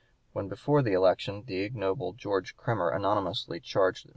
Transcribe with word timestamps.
When 0.33 0.47
before 0.47 0.81
the 0.81 0.93
election 0.93 1.43
the 1.45 1.59
ignoble 1.61 2.13
George 2.13 2.57
Kremer 2.57 2.89
anonymously 2.95 3.59
charged 3.59 4.05
that 4.05 4.09
(p. 4.09 4.09